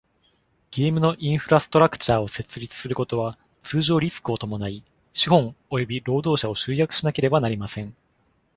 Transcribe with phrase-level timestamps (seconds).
[0.71, 7.95] ゲームのインフラストラクチャーを設立することは通常リスクを伴い、資本および労働者を集約しなければなりません。